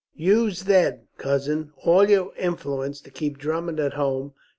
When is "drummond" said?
3.37-3.79